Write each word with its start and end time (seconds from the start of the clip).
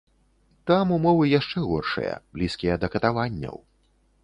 Там 0.71 0.93
умовы 0.97 1.27
яшчэ 1.39 1.59
горшыя, 1.71 2.13
блізкія 2.41 2.81
да 2.85 2.93
катаванняў. 2.99 3.63